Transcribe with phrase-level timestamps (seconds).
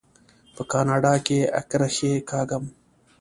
[0.55, 2.63] په کاناډا کې اکرښې کاږم.